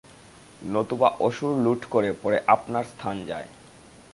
নতুবা 0.65 1.09
অসুর 1.19 1.53
লুঠ 1.57 1.81
করে 1.85 2.09
পরে 2.13 2.37
আপনার 2.47 2.83
স্থানে 2.83 3.23
যায়। 3.25 3.47